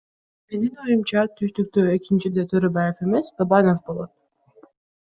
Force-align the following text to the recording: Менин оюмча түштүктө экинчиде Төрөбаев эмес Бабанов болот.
Менин 0.53 0.79
оюмча 0.85 1.25
түштүктө 1.41 1.85
экинчиде 1.99 2.49
Төрөбаев 2.55 3.07
эмес 3.09 3.33
Бабанов 3.39 3.89
болот. 3.93 4.19